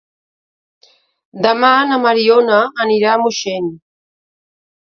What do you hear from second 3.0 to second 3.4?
a